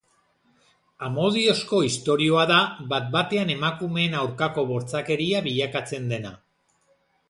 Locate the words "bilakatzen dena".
5.51-6.39